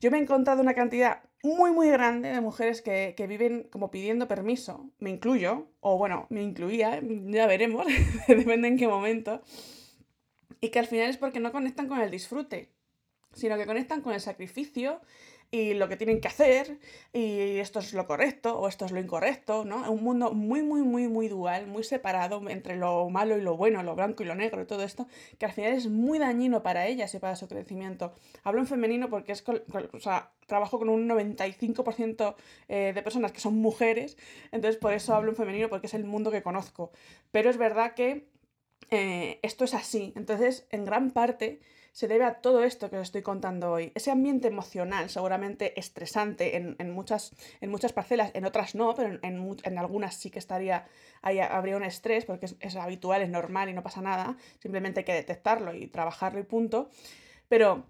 Yo 0.00 0.10
me 0.10 0.18
he 0.18 0.22
encontrado 0.22 0.62
una 0.62 0.74
cantidad 0.74 1.22
muy, 1.42 1.72
muy 1.72 1.88
grande 1.88 2.30
de 2.30 2.40
mujeres 2.40 2.82
que, 2.82 3.14
que, 3.16 3.26
viven 3.26 3.68
como 3.70 3.90
pidiendo 3.90 4.28
permiso. 4.28 4.90
Me 4.98 5.10
incluyo, 5.10 5.68
o 5.80 5.98
bueno, 5.98 6.26
me 6.30 6.42
incluía, 6.42 7.00
ya 7.02 7.46
veremos, 7.46 7.86
depende 8.28 8.68
en 8.68 8.76
qué 8.76 8.88
momento. 8.88 9.42
Y 10.60 10.70
que 10.70 10.78
al 10.78 10.86
final 10.86 11.10
es 11.10 11.16
porque 11.16 11.40
no 11.40 11.52
conectan 11.52 11.88
con 11.88 12.00
el 12.00 12.10
disfrute 12.10 12.72
sino 13.32 13.56
que 13.56 13.66
conectan 13.66 14.00
con 14.00 14.12
el 14.12 14.20
sacrificio 14.20 15.00
y 15.50 15.72
lo 15.74 15.88
que 15.88 15.96
tienen 15.96 16.20
que 16.20 16.28
hacer, 16.28 16.78
y 17.12 17.58
esto 17.58 17.78
es 17.78 17.94
lo 17.94 18.06
correcto 18.06 18.58
o 18.58 18.68
esto 18.68 18.84
es 18.84 18.92
lo 18.92 19.00
incorrecto, 19.00 19.64
¿no? 19.64 19.90
Un 19.90 20.04
mundo 20.04 20.32
muy, 20.32 20.62
muy, 20.62 20.82
muy, 20.82 21.08
muy 21.08 21.28
dual, 21.28 21.66
muy 21.66 21.84
separado 21.84 22.42
entre 22.50 22.76
lo 22.76 23.08
malo 23.08 23.36
y 23.38 23.40
lo 23.40 23.56
bueno, 23.56 23.82
lo 23.82 23.94
blanco 23.94 24.22
y 24.22 24.26
lo 24.26 24.34
negro 24.34 24.60
y 24.60 24.66
todo 24.66 24.82
esto, 24.82 25.06
que 25.38 25.46
al 25.46 25.52
final 25.52 25.72
es 25.72 25.86
muy 25.88 26.18
dañino 26.18 26.62
para 26.62 26.86
ellas 26.86 27.14
y 27.14 27.18
para 27.18 27.34
su 27.34 27.48
crecimiento. 27.48 28.12
Hablo 28.44 28.60
en 28.60 28.66
femenino 28.66 29.08
porque 29.08 29.32
es, 29.32 29.42
o 29.48 30.00
sea, 30.00 30.32
trabajo 30.46 30.78
con 30.78 30.90
un 30.90 31.08
95% 31.08 32.34
eh, 32.68 32.92
de 32.94 33.02
personas 33.02 33.32
que 33.32 33.40
son 33.40 33.56
mujeres, 33.56 34.18
entonces 34.52 34.78
por 34.78 34.92
eso 34.92 35.14
hablo 35.14 35.30
en 35.30 35.36
femenino 35.36 35.70
porque 35.70 35.86
es 35.86 35.94
el 35.94 36.04
mundo 36.04 36.30
que 36.30 36.42
conozco. 36.42 36.92
Pero 37.32 37.48
es 37.48 37.56
verdad 37.56 37.94
que 37.94 38.28
eh, 38.90 39.38
esto 39.42 39.64
es 39.64 39.72
así, 39.72 40.12
entonces 40.14 40.66
en 40.70 40.84
gran 40.84 41.10
parte 41.10 41.60
se 41.98 42.06
debe 42.06 42.26
a 42.26 42.34
todo 42.34 42.62
esto 42.62 42.90
que 42.90 42.96
os 42.96 43.08
estoy 43.08 43.22
contando 43.22 43.72
hoy. 43.72 43.90
Ese 43.96 44.12
ambiente 44.12 44.46
emocional, 44.46 45.10
seguramente 45.10 45.76
estresante 45.80 46.54
en, 46.54 46.90
muchas, 46.92 47.32
en 47.60 47.72
muchas 47.72 47.92
parcelas, 47.92 48.30
en 48.34 48.44
otras 48.44 48.76
no, 48.76 48.94
pero 48.94 49.18
en, 49.20 49.78
algunas 49.78 50.14
sí 50.14 50.30
que 50.30 50.38
estaría, 50.38 50.86
ahí 51.22 51.40
habría 51.40 51.76
un 51.76 51.82
estrés, 51.82 52.24
porque 52.24 52.46
es, 52.60 52.76
habitual, 52.76 53.22
es 53.22 53.30
normal 53.30 53.68
y 53.68 53.72
no 53.72 53.82
pasa 53.82 54.00
nada, 54.00 54.36
simplemente 54.60 55.00
hay 55.00 55.04
que 55.06 55.12
detectarlo 55.12 55.74
y 55.74 55.88
trabajarlo 55.88 56.38
y 56.38 56.44
punto. 56.44 56.88
Pero 57.48 57.84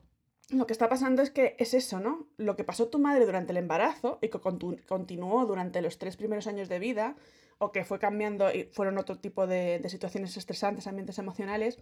lo 0.49 0.67
que 0.67 0.73
está 0.73 0.89
pasando 0.89 1.21
es 1.21 1.29
que 1.29 1.55
es 1.59 1.75
eso, 1.75 2.01
¿no? 2.01 2.29
Lo 2.39 2.57
que 2.57 2.65
pasó 2.65 2.89
tu 2.89 2.99
madre 2.99 3.27
durante 3.27 3.53
el 3.53 3.59
embarazo 3.59 4.21
y 4.23 4.29
que 4.29 4.41
continuó 4.41 5.45
durante 5.45 5.83
los 5.83 5.99
tres 5.99 6.17
primeros 6.17 6.47
años 6.47 6.71
de 6.71 6.79
vida, 6.79 7.15
o 7.59 7.73
que 7.73 7.85
fue 7.85 7.99
cambiando 7.99 8.51
y 8.55 8.65
fueron 8.73 8.97
otro 8.97 9.19
tipo 9.19 9.47
de 9.47 9.87
situaciones 9.91 10.35
estresantes, 10.39 10.87
ambientes 10.87 11.19
emocionales, 11.19 11.77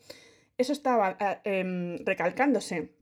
eso 0.59 0.73
estaba 0.73 1.17
ah, 1.21 1.41
em, 1.45 1.99
recalcándose 2.05 2.93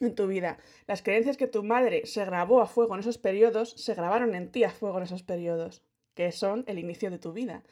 en 0.00 0.14
tu 0.14 0.26
vida. 0.26 0.58
Las 0.86 1.02
creencias 1.02 1.36
que 1.36 1.46
tu 1.46 1.62
madre 1.62 2.06
se 2.06 2.24
grabó 2.24 2.60
a 2.60 2.66
fuego 2.66 2.94
en 2.94 3.00
esos 3.00 3.18
periodos, 3.18 3.70
se 3.70 3.94
grabaron 3.94 4.34
en 4.34 4.50
ti 4.50 4.64
a 4.64 4.70
fuego 4.70 4.98
en 4.98 5.04
esos 5.04 5.22
periodos, 5.22 5.82
que 6.14 6.32
son 6.32 6.64
el 6.66 6.78
inicio 6.78 7.10
de 7.10 7.18
tu 7.18 7.32
vida. 7.32 7.62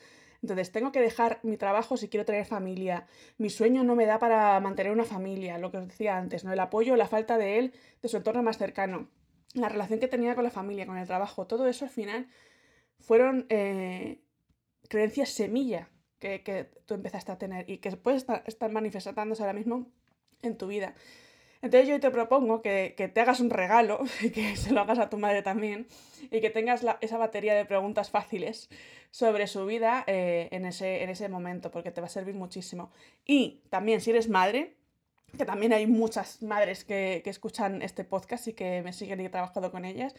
Entonces, 0.43 0.73
tengo 0.73 0.91
que 0.91 1.01
dejar 1.01 1.39
mi 1.45 1.57
trabajo 1.57 1.97
si 1.97 2.09
quiero 2.09 2.25
tener 2.27 2.45
familia. 2.45 3.07
Mi 3.39 3.49
sueño 3.49 3.85
no 3.85 3.95
me 3.95 4.07
da 4.07 4.19
para 4.19 4.59
mantener 4.61 4.93
una 4.93 5.05
familia, 5.05 5.59
lo 5.59 5.71
que 5.71 5.79
os 5.79 5.87
decía 5.87 6.17
antes, 6.17 6.43
¿no? 6.45 6.53
El 6.53 6.59
apoyo, 6.59 6.97
la 6.97 7.07
falta 7.07 7.39
de 7.39 7.59
él, 7.59 7.73
de 8.01 8.09
su 8.09 8.17
entorno 8.17 8.43
más 8.43 8.59
cercano. 8.59 9.09
La 9.55 9.69
relación 9.69 10.01
que 10.01 10.09
tenía 10.09 10.35
con 10.35 10.43
la 10.43 10.51
familia, 10.51 10.87
con 10.87 10.99
el 10.99 11.07
trabajo, 11.07 11.47
todo 11.47 11.69
eso 11.69 11.85
al 11.85 11.91
final 11.91 12.27
fueron 12.99 13.47
eh, 13.51 14.21
creencias 14.89 15.31
semilla 15.31 15.92
que, 16.23 16.71
tú 16.87 16.95
empezaste 16.95 17.33
a 17.33 17.39
tener 17.39 17.69
y 17.69 17.79
que 17.79 17.91
puede 17.93 18.17
estar, 18.17 18.43
estar, 18.47 18.71
manifestándose 18.71 19.43
ahora 19.43 19.53
mismo 19.53 19.87
en 20.43 20.57
tu 20.57 20.69
vida. 20.69 20.95
Entonces 21.61 21.89
yo 21.89 22.01
te 22.01 22.11
propongo 22.11 22.63
que, 22.63 22.95
te 23.13 23.21
hagas 23.21 23.41
un 23.41 23.51
regalo 23.51 24.01
y 24.23 24.31
que 24.31 24.57
se 24.57 24.73
lo 24.73 24.81
hagas 24.81 24.99
a 24.99 25.11
tu 25.11 25.19
madre 25.19 25.43
también 25.43 25.87
y 26.31 26.41
que 26.41 26.51
tengas 26.51 26.85
esa 27.01 27.19
batería 27.19 27.55
de 27.55 27.65
preguntas 27.65 28.11
fáciles 28.11 28.69
sobre 29.11 29.47
su 29.47 29.67
vida 29.67 30.05
eh, 30.07 30.49
en, 30.53 30.65
ese, 30.65 31.03
en 31.03 31.11
ese 31.11 31.29
momento 31.29 31.71
porque 31.71 31.91
te 31.91 32.01
va 32.01 32.07
a 32.07 32.11
servir 32.11 32.35
muchísimo. 32.35 32.91
Y 33.27 33.61
también 33.69 34.01
si 34.01 34.11
eres 34.11 34.29
madre, 34.29 34.75
que 35.37 35.45
también 35.45 35.73
hay 35.73 35.87
muchas 35.87 36.43
madres 36.43 36.85
que, 36.85 37.21
que 37.25 37.31
escuchan 37.31 37.83
este 37.83 38.05
podcast 38.05 38.49
y 38.49 38.53
que 38.53 38.83
me 38.83 38.93
siguen 38.93 39.21
y 39.21 39.27
he 39.27 39.31
trabajado 39.31 39.71
con 39.71 39.85
ellas, 39.85 40.15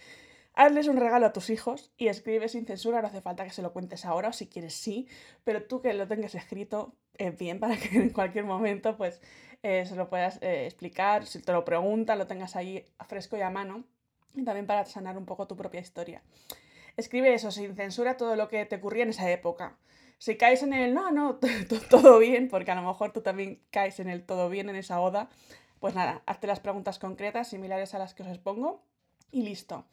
Hazles 0.55 0.87
un 0.87 0.97
regalo 0.97 1.25
a 1.25 1.33
tus 1.33 1.49
hijos 1.49 1.91
y 1.97 2.07
escribe 2.07 2.47
sin 2.47 2.65
censura, 2.65 3.01
no 3.01 3.07
hace 3.07 3.21
falta 3.21 3.43
que 3.43 3.49
se 3.49 3.63
lo 3.63 3.73
cuentes 3.73 4.05
ahora 4.05 4.29
o 4.29 4.33
si 4.33 4.47
quieres 4.47 4.75
sí, 4.75 5.07
pero 5.43 5.63
tú 5.63 5.81
que 5.81 5.93
lo 5.93 6.07
tengas 6.07 6.35
escrito 6.35 6.95
eh, 7.17 7.31
bien 7.31 7.59
para 7.61 7.77
que 7.77 7.97
en 7.97 8.09
cualquier 8.09 8.45
momento 8.45 8.95
pues 8.95 9.19
eh, 9.63 9.85
se 9.85 9.95
lo 9.95 10.09
puedas 10.09 10.39
eh, 10.41 10.65
explicar, 10.65 11.25
si 11.25 11.41
te 11.41 11.51
lo 11.51 11.65
pregunta, 11.65 12.15
lo 12.15 12.27
tengas 12.27 12.55
ahí 12.55 12.85
fresco 13.07 13.37
y 13.37 13.41
a 13.41 13.49
mano 13.49 13.83
y 14.35 14.43
también 14.43 14.67
para 14.67 14.85
sanar 14.85 15.17
un 15.17 15.25
poco 15.25 15.47
tu 15.47 15.55
propia 15.55 15.79
historia. 15.79 16.21
Escribe 16.97 17.33
eso 17.33 17.49
sin 17.49 17.75
censura 17.75 18.17
todo 18.17 18.35
lo 18.35 18.47
que 18.47 18.65
te 18.65 18.75
ocurría 18.75 19.03
en 19.03 19.09
esa 19.09 19.29
época. 19.31 19.77
Si 20.19 20.37
caes 20.37 20.61
en 20.63 20.73
el 20.73 20.93
no, 20.93 21.11
no, 21.11 21.39
todo 21.89 22.19
bien, 22.19 22.47
porque 22.47 22.71
a 22.71 22.75
lo 22.75 22.83
mejor 22.83 23.11
tú 23.11 23.21
también 23.21 23.59
caes 23.71 23.99
en 23.99 24.09
el 24.09 24.23
todo 24.23 24.49
bien 24.49 24.69
en 24.69 24.75
esa 24.75 25.01
oda, 25.01 25.29
pues 25.79 25.95
nada, 25.95 26.21
hazte 26.25 26.47
las 26.47 26.59
preguntas 26.59 26.99
concretas 26.99 27.49
similares 27.49 27.93
a 27.93 27.99
las 27.99 28.13
que 28.13 28.23
os 28.23 28.29
expongo 28.29 28.83
y 29.31 29.41
listo. 29.41 29.85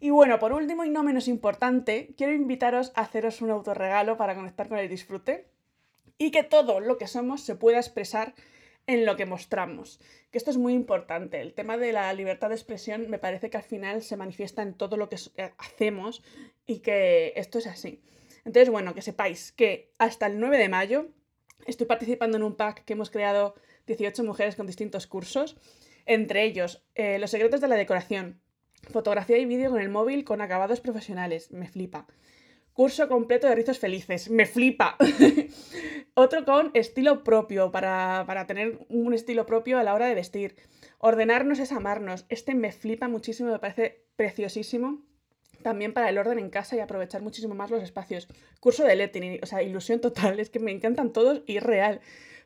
Y 0.00 0.08
bueno, 0.08 0.38
por 0.38 0.54
último 0.54 0.84
y 0.86 0.90
no 0.90 1.02
menos 1.02 1.28
importante, 1.28 2.14
quiero 2.16 2.32
invitaros 2.32 2.90
a 2.94 3.02
haceros 3.02 3.42
un 3.42 3.50
autorregalo 3.50 4.16
para 4.16 4.34
conectar 4.34 4.68
con 4.68 4.78
el 4.78 4.88
disfrute. 4.88 5.46
y 6.22 6.32
que 6.32 6.42
todo 6.42 6.80
lo 6.80 6.98
que 6.98 7.06
somos 7.06 7.40
se 7.40 7.54
pueda 7.54 7.78
expresar 7.78 8.34
en 8.86 9.06
lo 9.06 9.16
que 9.16 9.24
mostramos. 9.24 10.00
Que 10.30 10.36
esto 10.36 10.50
es 10.50 10.58
muy 10.58 10.74
importante. 10.74 11.40
El 11.40 11.54
tema 11.54 11.78
de 11.78 11.92
la 11.92 12.12
libertad 12.12 12.50
de 12.50 12.56
expresión 12.56 13.08
me 13.08 13.18
parece 13.18 13.48
que 13.48 13.56
al 13.56 13.62
final 13.62 14.02
se 14.02 14.18
manifiesta 14.18 14.60
en 14.62 14.74
todo 14.74 14.98
lo 14.98 15.08
que 15.08 15.16
hacemos 15.56 16.22
y 16.66 16.80
que 16.80 17.32
esto 17.36 17.58
es 17.58 17.66
así. 17.66 18.02
Entonces, 18.44 18.68
bueno, 18.68 18.94
que 18.94 19.00
sepáis 19.00 19.52
que 19.52 19.92
hasta 19.98 20.26
el 20.26 20.38
9 20.40 20.58
de 20.58 20.68
mayo 20.68 21.08
estoy 21.66 21.86
participando 21.86 22.36
en 22.36 22.42
un 22.42 22.54
pack 22.54 22.84
que 22.84 22.92
hemos 22.92 23.10
creado 23.10 23.54
18 23.86 24.22
mujeres 24.24 24.56
con 24.56 24.66
distintos 24.66 25.06
cursos, 25.06 25.56
entre 26.04 26.44
ellos 26.44 26.84
eh, 26.94 27.18
los 27.18 27.30
secretos 27.30 27.60
de 27.62 27.68
la 27.68 27.76
decoración, 27.76 28.40
fotografía 28.82 29.38
y 29.38 29.44
vídeo 29.44 29.70
con 29.70 29.80
el 29.80 29.88
móvil 29.88 30.24
con 30.24 30.40
acabados 30.40 30.80
profesionales, 30.80 31.50
me 31.50 31.68
flipa. 31.68 32.06
Curso 32.72 33.08
completo 33.08 33.46
de 33.48 33.54
rizos 33.54 33.78
felices, 33.78 34.30
me 34.30 34.46
flipa. 34.46 34.96
Otro 36.14 36.44
con 36.44 36.70
estilo 36.74 37.24
propio, 37.24 37.72
para, 37.72 38.24
para 38.26 38.46
tener 38.46 38.78
un 38.88 39.12
estilo 39.12 39.44
propio 39.44 39.78
a 39.78 39.82
la 39.82 39.94
hora 39.94 40.06
de 40.06 40.14
vestir. 40.14 40.56
Ordenarnos 40.98 41.58
es 41.58 41.72
amarnos. 41.72 42.26
Este 42.28 42.54
me 42.54 42.72
flipa 42.72 43.08
muchísimo, 43.08 43.50
me 43.50 43.58
parece 43.58 44.04
preciosísimo 44.16 45.02
también 45.62 45.92
para 45.92 46.08
el 46.08 46.18
orden 46.18 46.38
en 46.38 46.50
casa 46.50 46.76
y 46.76 46.80
aprovechar 46.80 47.22
muchísimo 47.22 47.54
más 47.54 47.70
los 47.70 47.82
espacios. 47.82 48.28
Curso 48.60 48.84
de 48.84 48.96
lettering, 48.96 49.40
o 49.42 49.46
sea, 49.46 49.62
ilusión 49.62 50.00
total, 50.00 50.40
es 50.40 50.50
que 50.50 50.58
me 50.58 50.72
encantan 50.72 51.12
todos 51.12 51.42
y 51.46 51.58
real. 51.58 52.00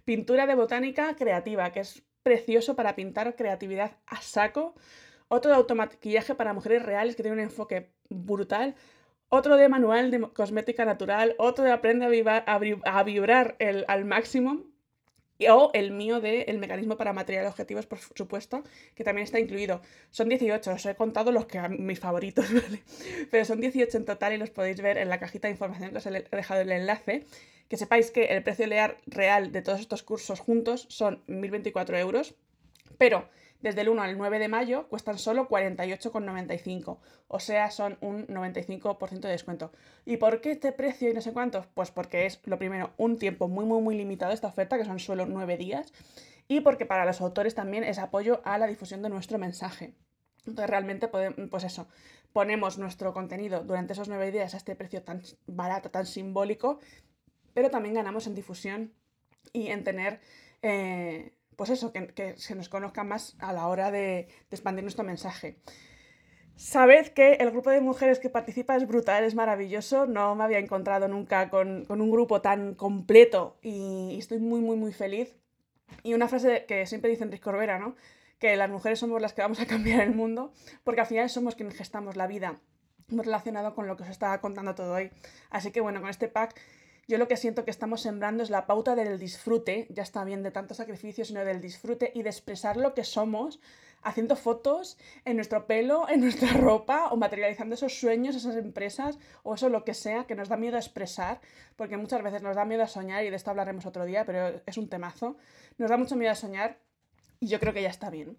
Pintura 0.05 0.47
de 0.47 0.55
botánica 0.55 1.15
creativa, 1.17 1.73
que 1.73 1.81
es 1.81 2.03
precioso 2.23 2.75
para 2.75 2.97
pintar 2.97 3.37
creatividad 3.37 3.97
a 4.07 4.21
saco. 4.21 4.75
Otro 5.35 5.51
de 5.51 5.57
automaquillaje 5.57 6.37
para 6.37 6.53
mujeres 6.53 6.85
reales, 6.85 7.17
que 7.17 7.25
tiene 7.25 7.35
un 7.35 7.43
enfoque 7.43 7.91
brutal. 8.09 8.77
Otro 9.29 9.57
de 9.57 9.69
manual 9.69 10.13
de 10.13 10.21
cosmética 10.33 10.85
natural. 10.85 11.35
Otro 11.39 11.65
de 11.65 11.73
aprende 11.73 12.07
a, 12.07 13.03
vibrar 13.03 13.57
al 13.89 14.05
máximo 14.05 14.63
o 15.51 15.73
el 15.75 15.91
mío 15.91 16.21
de 16.21 16.43
el 16.43 16.59
mecanismo 16.59 16.97
para 16.97 17.13
materiales 17.13 17.51
objetivos, 17.51 17.85
por 17.87 17.99
supuesto, 17.99 18.63
que 18.95 19.03
también 19.03 19.25
está 19.25 19.41
incluido. 19.41 19.81
Son 20.13 20.29
18, 20.29 20.71
os 20.71 20.87
he 20.87 20.95
contado 20.95 21.33
los 21.33 21.47
que 21.47 21.61
mis 21.69 21.99
favoritos, 21.99 22.47
¿vale? 22.55 22.85
Pero 23.33 23.45
son 23.45 23.61
18 23.61 23.97
en 23.97 24.05
total 24.05 24.35
y 24.35 24.37
los 24.37 24.51
podéis 24.51 24.81
ver 24.81 24.99
en 24.99 25.09
la 25.09 25.19
cajita 25.19 25.49
de 25.49 25.53
información 25.53 25.91
que 25.91 25.99
os 25.99 26.07
he 26.07 26.13
dejado 26.31 26.61
el 26.61 26.71
enlace. 26.71 27.27
Que 27.69 27.77
sepáis 27.77 28.13
que 28.13 28.27
el 28.27 28.45
precio 28.45 28.67
real 29.07 29.51
de 29.51 29.63
todos 29.63 29.81
estos 29.81 30.05
cursos 30.05 30.39
juntos 30.39 30.87
son 30.91 31.25
1.024 31.27 31.99
euros, 31.99 32.37
pero 32.99 33.29
desde 33.65 33.81
el 33.81 33.89
1 33.89 34.03
al 34.03 34.19
9 34.19 34.39
de 34.39 34.49
mayo 34.49 34.89
cuestan 34.89 35.19
solo 35.19 35.49
48,95, 35.49 36.99
o 37.29 37.41
sea, 37.41 37.71
son 37.71 37.97
un 38.03 38.27
95% 38.27 39.21
de 39.21 39.31
descuento. 39.31 39.73
¿Y 40.05 40.19
por 40.19 40.43
qué 40.43 40.51
este 40.51 40.71
precio 40.73 41.09
y 41.09 41.15
no 41.15 41.23
sé 41.23 41.33
cuántos? 41.33 41.67
Pues 41.69 41.91
porque 41.91 42.27
es, 42.27 42.41
lo 42.45 42.59
primero, 42.59 42.93
un 42.99 43.19
tiempo 43.19 43.49
muy, 43.49 43.65
muy, 43.65 43.81
muy 43.81 43.97
limitado 43.97 44.33
esta 44.33 44.49
oferta, 44.49 44.77
que 44.77 44.85
son 44.85 44.99
solo 45.01 45.25
9 45.25 45.57
días, 45.57 45.95
y 46.47 46.61
porque 46.61 46.85
para 46.85 47.07
los 47.07 47.23
autores 47.23 47.55
también 47.55 47.85
es 47.85 47.99
apoyo 47.99 48.43
a 48.45 48.59
la 48.59 48.67
difusión 48.67 49.01
de 49.01 49.09
nuestro 49.09 49.39
mensaje. 49.39 49.95
Entonces, 50.41 50.69
realmente, 50.69 51.09
podemos, 51.09 51.49
pues 51.51 51.65
eso, 51.65 51.89
ponemos 52.35 52.77
nuestro 52.77 53.15
contenido 53.15 53.65
durante 53.65 53.95
esos 53.95 54.09
9 54.09 54.31
días 54.31 54.53
a 54.53 54.59
este 54.59 54.77
precio 54.77 55.03
tan 55.03 55.23
barato, 55.47 55.91
tan 55.91 56.05
simbólico, 56.05 56.81
pero 57.55 57.71
también 57.71 57.95
ganamos 57.95 58.27
en 58.27 58.35
difusión 58.35 58.93
y 59.55 59.69
en 59.69 59.85
tener... 59.85 60.21
Eh, 60.61 61.33
pues 61.57 61.71
eso, 61.71 61.93
que, 61.93 62.35
se 62.37 62.55
nos 62.55 62.69
conozca 62.69 63.05
más 63.05 63.37
a 63.39 63.53
la 63.53 63.67
hora 63.69 63.91
de, 63.91 64.29
expandir 64.51 64.85
nuestro 64.85 65.05
mensaje. 65.05 65.59
Sabed 66.57 67.09
que 67.09 67.35
el 67.35 67.51
grupo 67.51 67.71
de 67.71 67.81
mujeres 67.81 68.21
que 68.21 68.31
participa 68.31 68.77
es 68.77 68.87
brutal, 68.87 69.25
es 69.25 69.35
maravilloso. 69.35 70.07
No 70.07 70.35
me 70.37 70.45
había 70.45 70.59
encontrado 70.59 71.09
nunca 71.09 71.51
con, 71.51 71.85
un 71.89 72.11
grupo 72.11 72.41
tan 72.41 72.75
completo 72.75 73.59
y, 73.63 74.17
estoy 74.19 74.39
muy, 74.39 74.61
muy, 74.61 74.77
muy 74.77 74.93
feliz. 74.93 75.37
Y 76.03 76.15
una 76.15 76.29
frase 76.29 76.65
que 76.67 76.87
siempre 76.87 77.11
dice 77.11 77.25
Enrique 77.25 77.43
Corbera, 77.43 77.79
¿no? 77.79 77.97
Que 78.39 78.57
las 78.57 78.71
mujeres 78.71 78.99
somos 78.99 79.21
las 79.21 79.33
que 79.33 79.43
vamos 79.43 79.61
a 79.61 79.67
cambiar 79.67 80.01
el 80.01 80.15
mundo, 80.15 80.53
porque 80.85 81.01
al 81.01 81.07
final 81.07 81.29
somos 81.29 81.55
quienes 81.57 81.77
gestamos 81.77 82.17
la 82.17 82.27
vida. 82.27 82.61
Relacionado 83.09 83.75
con 83.75 83.87
lo 83.87 83.97
que 83.97 84.05
os 84.05 84.09
estaba 84.09 84.41
contando 84.41 84.75
todo 84.75 84.95
hoy. 84.95 85.11
Así 85.51 85.73
que 85.73 85.81
bueno, 85.81 86.01
con 86.01 86.09
este 86.09 86.29
pack 86.29 86.55
yo 87.07 87.19
lo 87.19 87.29
que 87.29 87.37
siento 87.37 87.65
que 87.65 87.71
estamos 87.71 88.01
sembrando 88.01 88.43
es 88.43 88.51
la 88.51 88.67
pauta 88.67 88.95
del 88.95 89.19
disfrute, 89.19 89.87
ya 89.91 90.03
está 90.03 90.25
bien 90.25 90.43
de 90.43 90.51
tanto 90.51 90.75
sacrificio, 90.75 91.25
sino 91.25 91.45
del 91.45 91.61
disfrute 91.61 92.13
y 92.15 92.23
de 92.23 92.31
expresar 92.31 92.77
lo 92.77 92.95
que 92.95 93.05
somos, 93.05 93.61
haciendo 94.03 94.37
fotos 94.37 94.99
en 95.25 95.37
nuestro 95.37 95.67
pelo, 95.67 96.09
en 96.09 96.21
nuestra 96.21 96.53
ropa 96.55 97.09
o 97.09 97.17
materializando 97.17 97.75
esos 97.75 97.99
sueños, 97.99 98.37
esas 98.37 98.57
empresas 98.57 99.19
o 99.43 99.55
eso 99.55 99.69
lo 99.69 99.85
que 99.85 99.95
sea 99.95 100.25
que 100.25 100.35
nos 100.35 100.49
da 100.49 100.57
miedo 100.57 100.77
expresar, 100.77 101.41
porque 101.77 101.97
muchas 101.97 102.23
veces 102.23 102.43
nos 102.43 102.57
da 102.57 102.65
miedo 102.65 102.83
a 102.83 102.89
soñar 102.89 103.25
y 103.25 103.31
de 103.31 103.37
esto 103.37 103.51
hablaremos 103.51 103.87
otro 103.87 104.05
día, 104.05 104.25
pero 104.25 104.61
es 104.65 104.79
un 104.79 104.89
temazo. 104.89 105.37
Nos 105.79 105.91
da 105.91 105.97
mucho 105.97 106.17
miedo 106.17 106.33
a 106.33 106.37
soñar 106.37 106.79
y 107.41 107.49
yo 107.49 107.59
creo 107.59 107.73
que 107.73 107.83
ya 107.83 107.91
está 107.91 108.11
bien. 108.11 108.37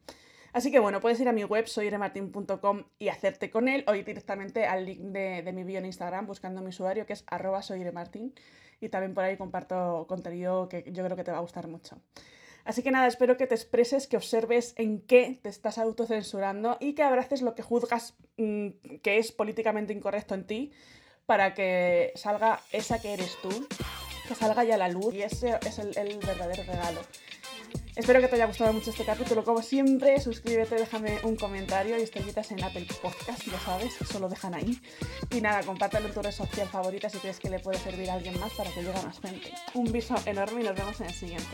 Así 0.56 0.72
que 0.72 0.80
bueno, 0.80 1.02
puedes 1.02 1.20
ir 1.20 1.28
a 1.28 1.34
mi 1.34 1.44
web 1.44 1.68
soiremartin.com 1.68 2.84
y 2.98 3.10
hacerte 3.10 3.52
con 3.52 3.68
él 3.68 3.84
o 3.88 3.94
ir 3.94 4.06
directamente 4.06 4.66
al 4.66 4.86
link 4.86 5.02
de, 5.02 5.52
mi 5.52 5.66
bio 5.66 5.80
en 5.80 5.86
Instagram 5.86 6.26
buscando 6.26 6.62
mi 6.62 6.70
usuario 6.70 7.06
que 7.06 7.12
es 7.12 7.26
arroba 7.28 7.62
soiremartin 7.62 8.34
y 8.80 8.88
también 8.88 9.14
por 9.14 9.26
ahí 9.26 9.36
comparto 9.36 10.06
contenido 10.08 10.70
que 10.70 10.90
yo 10.94 11.04
creo 11.04 11.18
que 11.18 11.26
te 11.26 11.32
va 11.34 11.40
a 11.40 11.42
gustar 11.42 11.68
mucho. 11.68 12.00
Así 12.64 12.84
que 12.84 12.92
nada, 12.92 13.06
espero 13.06 13.36
que 13.36 13.48
te 13.48 13.56
expreses, 13.56 14.08
que 14.08 14.16
observes 14.16 14.74
en 14.78 15.02
qué 15.02 15.38
te 15.44 15.50
estás 15.50 15.78
autocensurando 15.78 16.78
y 16.80 16.94
que 16.94 17.04
abraces 17.04 17.42
lo 17.42 17.54
que 17.54 17.62
juzgas 17.62 18.16
mm, 18.38 18.70
que 19.04 19.18
es 19.18 19.34
políticamente 19.34 19.92
incorrecto 19.92 20.36
en 20.36 20.48
ti 20.48 20.72
para 21.26 21.54
que 21.54 22.14
salga 22.16 22.62
esa 22.72 23.02
que 23.02 23.12
eres 23.12 23.36
tú, 23.42 23.50
que 24.26 24.36
salga 24.36 24.64
ya 24.64 24.78
la 24.78 24.88
luz 24.88 25.14
y 25.14 25.22
ese 25.22 25.60
es 25.68 25.80
el 25.80 26.18
verdadero 26.20 26.64
regalo. 26.64 27.02
Espero 27.96 28.20
que 28.20 28.28
te 28.28 28.36
haya 28.36 28.46
gustado 28.46 28.74
mucho 28.74 28.90
este 28.90 29.06
capítulo. 29.06 29.46
Como 29.46 29.62
siempre, 29.62 30.20
suscríbete, 30.20 30.76
déjame 30.76 31.18
un 31.24 31.38
comentario 31.38 31.98
y 31.98 32.02
estrellitas 32.02 32.52
en 32.52 32.62
Apple 32.62 32.86
Podcast, 33.02 33.46
ya 33.46 33.60
sabes, 33.60 34.02
eso 34.02 34.20
lo 34.20 34.28
dejan 34.28 34.54
ahí. 34.54 34.82
Y 35.32 35.40
nada, 35.40 35.64
compártelo 35.64 36.08
en 36.08 36.14
tu 36.14 36.22
red 36.22 36.32
social 36.32 36.68
favorita 36.68 37.10
si 37.10 37.20
crees 37.20 37.40
que 37.40 37.50
le 37.50 37.60
puede 37.60 37.80
servir 37.80 38.10
a 38.10 38.16
alguien 38.16 38.38
más 38.40 38.52
para 38.54 38.70
que 38.70 38.82
llegue 38.82 39.00
a 39.00 39.02
más 39.02 39.22
gente. 39.22 39.54
Un 39.74 39.90
beso 39.94 40.16
enorme 40.26 40.62
y 40.62 40.64
nos 40.66 40.76
vemos 40.76 41.00
en 41.00 41.08
el 41.08 41.14
siguiente. 41.14 41.48